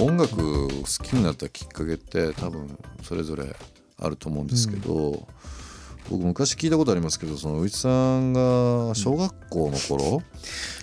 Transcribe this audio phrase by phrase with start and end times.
[0.00, 3.54] 音楽好きになったきっかけって多分それぞれ
[3.98, 5.26] あると思うんですけど、
[6.08, 10.22] 僕昔聞いたことありますけどその内さんが小学校の頃、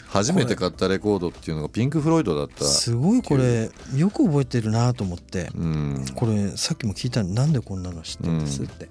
[0.08, 5.50] 初めて買ったレコードっていうのがピンク・フロイドだったすごいこれよく覚えてるなと思って。
[5.56, 6.06] うん。
[6.16, 8.88] これさっきも聞いたのなんでこんなの知ってるんですって、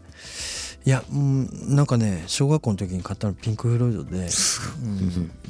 [0.87, 4.29] いやうんなんかね小学校の時に買ったのピンク・フロイドで、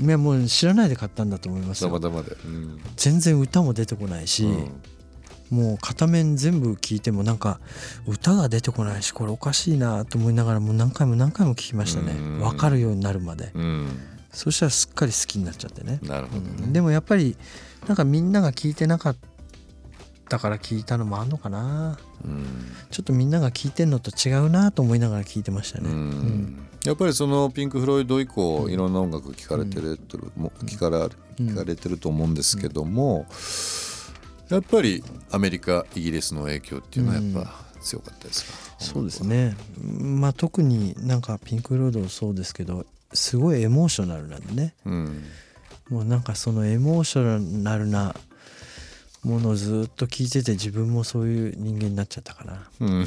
[0.01, 1.91] うん、いやもう知らないで買ったんだと思いますよ。
[1.91, 5.59] たまたまで、うん全然歌も出てこないし、うん。
[5.59, 7.61] もう片面全部聞いてもなんか
[8.07, 12.13] 歌が出てこないしこれおかしいなと思いながらもう何回も何回も聞きましたね。
[12.13, 12.39] うん。
[12.41, 13.53] 分かるようになるまで。
[13.55, 13.89] うん。
[14.33, 15.99] そしたらすっかり好きになっちゃってね。
[16.03, 16.73] なるほどね、うん。
[16.73, 17.37] でもやっぱり
[17.87, 19.36] なんかみんなが聞いてなかった
[20.39, 21.99] から聞いたのもあんのかな。
[22.25, 22.45] うん。
[22.91, 26.69] ちょっとみんなが聞いてんのと違うなと思いながら聞いてましたね、うん。
[26.85, 29.99] やっぱりそのピンク・フロイド以降いろんな音楽聞かれてる、
[30.37, 30.97] も聞かれ
[31.43, 33.27] 聞かれてると思うんですけども、
[34.49, 39.57] やっぱりアメリカイギリスの影響っていうのはやっぱ強かったですか、そうですね。
[39.81, 44.75] まあ特になんかピンク・ロードそうですけどすごいエモーショナルなんでね。
[44.85, 45.25] うん。
[45.89, 48.17] もうなんかそのエモーショナルな
[49.27, 52.69] ものをずっと聞いてて自分もそういう人間になっちゃったかな。
[52.81, 53.07] うん。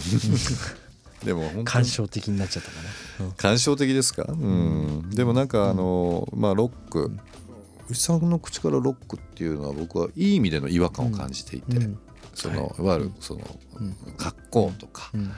[1.23, 1.89] でも感に。
[1.89, 2.77] 傷的になっちゃったか
[3.19, 3.31] な、うん。
[3.33, 7.11] 感傷的ですか、うん、でもなんかあの、まあロック。
[7.89, 11.99] 牛さんの口からロックっていうのは僕はいい意味での違和感を感じていて、うん。
[12.35, 12.81] そのい。
[12.81, 13.41] わゆるその
[14.17, 15.31] 格好とか、うん。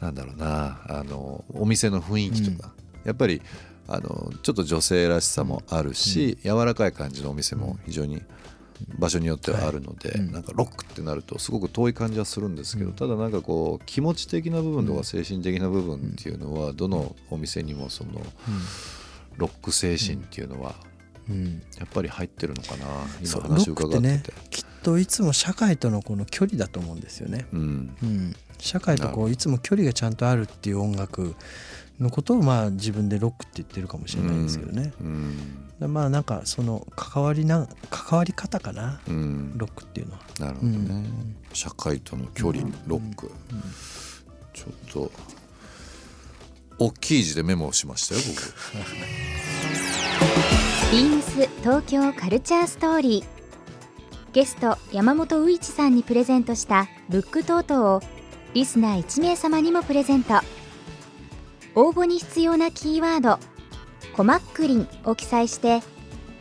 [0.00, 0.80] なんだろうな。
[0.88, 2.72] あのお店の雰囲気とか、
[3.04, 3.40] やっぱり
[3.86, 8.22] あのちょっと女性らしさもあるし、柔らかい感じのお店も非常に
[8.98, 10.32] 場所によってはあるので、うん。
[10.32, 18.12] なんかロックってなるとすごく遠い感じはするんですけど、ただなんかこう気持ち的な部分とか精神的な部分っていうのはどのお店にもその
[19.36, 20.74] ロック精神っていうのは
[21.28, 21.62] うん。
[21.78, 22.86] やっぱり入ってるのかな
[23.20, 24.32] 今話を伺ってて。
[24.50, 27.96] きっといつも社会とのこの距離だと思うんですよね、うん。
[28.02, 31.34] うん、社会とこういつも距離がちゃんとあるっていう音楽
[31.98, 39.00] のことをまあ自分でロックって言ってるかもしれないですけどね、うんまあなんかその関わりな関わり方かな。
[39.06, 39.52] うん。
[39.56, 40.20] ロックっていうのは。
[40.40, 41.36] なるほどね、うん。
[41.52, 43.30] 社会との距離、ロック、
[44.54, 45.12] ちょっと
[46.78, 48.20] 大きい字でメモをしましたよ
[50.92, 53.36] ビームス東京カルチャーストーリー。
[54.32, 58.02] ゲスト山本宇一さんにプレゼントしたブックトートを
[58.54, 60.40] リスナー1名様にもプレゼント。
[61.74, 63.38] 応募に必要なキーワード
[64.16, 65.82] 「コマックリン」を記載して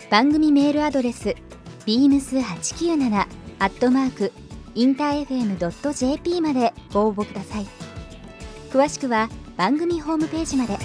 [0.09, 1.35] 番組メールアドレス
[1.85, 3.27] beams897
[3.59, 4.31] アットマーク
[4.75, 7.65] インター FM.jp までご応募ください。
[8.71, 10.77] 詳しくは番組ホームページまで。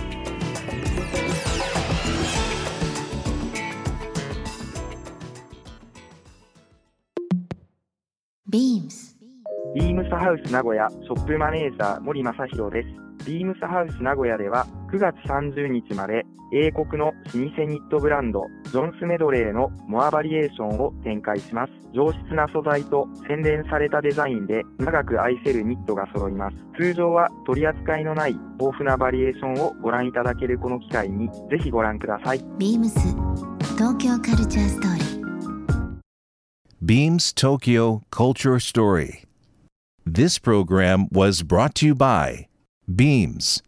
[8.49, 9.17] ビームス。
[9.75, 12.89] ビームスハウス名古屋ショップマネージャー森正弘です。
[13.27, 21.73] ビームスハウス名古屋では9月30日まで英国の老舗ニットブランドジョンスメドレーのモアバリエーションを展開します。
[21.93, 26.57] 上質な素材と洗練されたデザインで長く愛せるニットが揃います。
[26.77, 32.45] 通常は取り扱いのない豊富なバリエーションをご覧いただけるこの機会にぜひご覧ください。
[32.59, 32.99] ビームス
[33.77, 35.21] 東京カルチャーストーリー
[36.85, 39.25] Beams Tokyo Culture Story.
[40.05, 42.49] This program was brought to you by
[42.93, 43.63] Beams.